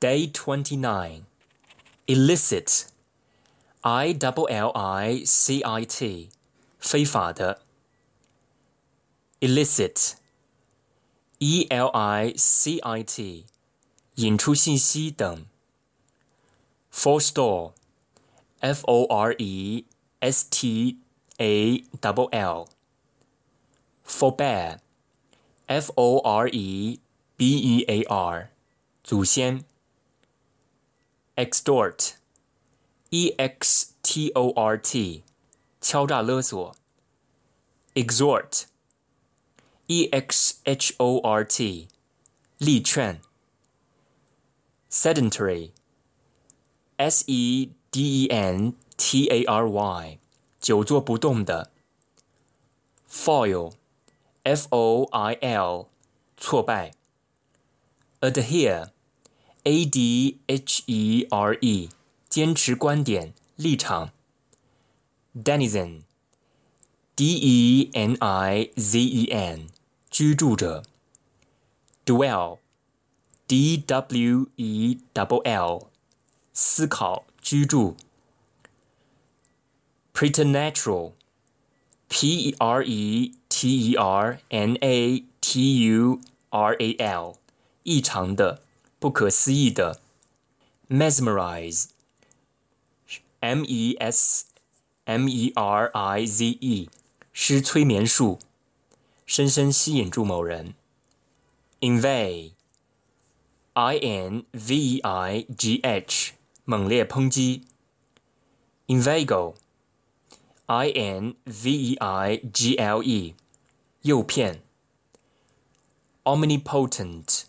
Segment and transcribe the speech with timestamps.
[0.00, 1.26] Day 29.
[2.06, 2.92] Illicit.
[3.82, 6.28] I double L I C I T.
[9.40, 10.14] elicit.
[11.40, 13.46] E L I C I T.
[14.14, 15.44] 引出信息等。
[16.92, 17.72] Forestall.
[18.60, 19.84] F O R E
[20.20, 20.98] S T
[21.38, 22.68] A double L.
[24.06, 24.78] Forbear.
[25.66, 27.00] F O R E
[27.36, 28.50] B E A R.
[29.02, 29.64] 祖先。
[31.37, 32.13] extort,
[33.09, 35.23] e x t o r t，
[35.81, 36.75] 敲诈勒索。
[37.95, 38.65] exhort,
[39.87, 41.87] e x h o r t，
[42.57, 43.21] 力劝。
[44.89, 45.71] sedentary,
[46.97, 50.19] s e d e n t a r y，
[50.59, 51.71] 久坐不动的。
[53.09, 53.73] foil,
[54.43, 55.89] f o i l，
[56.37, 56.93] 挫败。
[58.21, 58.89] adhere
[59.67, 61.89] a d h e r e，
[62.27, 64.11] 坚持观点立场。
[65.33, 69.69] denizen，d e n i z e n，
[70.11, 70.83] 居住者。
[72.05, 75.87] dwell，d w e w l，
[76.53, 77.95] 思考居住。
[80.13, 87.37] preternatural，p r e t e r n a t u r a l，
[87.83, 88.63] 异常的。
[88.98, 90.00] 不可思议的
[90.88, 94.46] ，mesmerize，m e s
[95.04, 96.90] m e r i z e，
[97.32, 98.40] 施催眠术，
[99.24, 100.74] 深深吸引住某人。
[101.80, 106.32] inveigh，i n v e i g h，
[106.64, 107.62] 猛烈抨击。
[108.88, 113.36] inveigle，i n v e i g l e，
[114.02, 114.64] 诱骗。
[116.24, 117.47] omnipotent。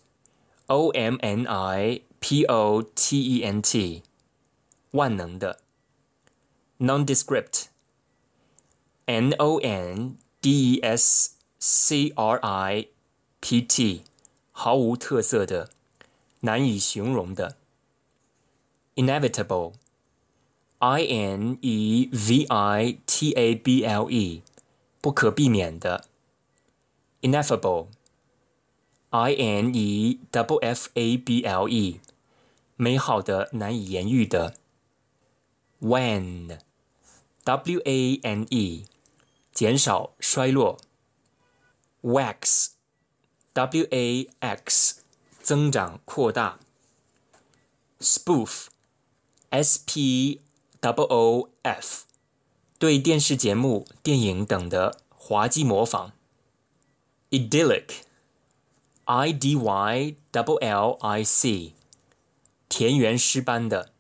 [0.69, 4.03] O M N I P O T E N T，
[4.93, 5.61] 万能的。
[6.79, 12.89] Nondescript，N O N D E S C R I
[13.41, 14.05] P T，
[14.53, 15.69] 毫无特色的，
[16.41, 17.59] 难以形容的。
[18.97, 24.43] Inevitable，I N E V I T A B L E，
[25.01, 26.09] 不可避免的。
[27.23, 27.87] Ineffable。
[29.12, 32.00] I N E W F A B L E，
[32.76, 34.54] 美好的、难以言喻的。
[35.82, 38.86] Wane，W A N E，
[39.52, 40.78] 减少、衰落。
[42.04, 45.02] Wax，W A X，
[45.42, 46.60] 增长、扩大。
[48.00, 50.42] Spoof，S P
[50.82, 52.06] W O F，
[52.78, 56.14] 对电视节目、电影等的滑稽模仿。
[57.32, 58.04] Idyllic。
[59.09, 61.75] I D Y double L I C，
[62.69, 63.91] 田园诗般的。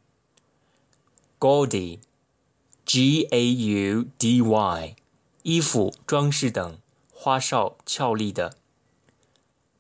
[1.39, 4.97] Gaudy，G A U D Y，
[5.43, 6.79] 衣服、装饰等
[7.13, 8.57] 花哨、俏丽的。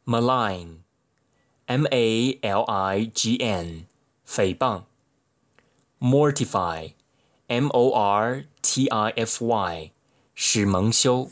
[0.04, 3.86] Malign，M A L I G N，
[4.28, 4.82] 诽谤。
[5.98, 9.92] Mortify，M O R T I F Y，
[10.34, 11.30] 使蒙羞。